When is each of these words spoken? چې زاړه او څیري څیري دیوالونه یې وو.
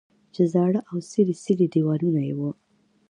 چې 0.33 0.43
زاړه 0.53 0.79
او 0.89 0.97
څیري 1.09 1.35
څیري 1.43 1.67
دیوالونه 1.73 2.21
یې 2.27 2.33
وو. 2.39 2.51